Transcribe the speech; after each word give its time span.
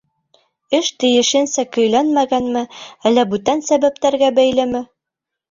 Эш 0.77 0.87
тейешенсә 1.03 1.65
көйләнмәгәнме, 1.77 2.65
әллә 3.11 3.27
бүтән 3.35 3.63
сәбәптәргә 3.71 4.33
бәйлеме? 4.41 4.85